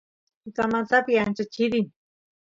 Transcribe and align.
tutamantapi 0.41 1.11
ancha 1.23 1.43
chirin 1.53 1.87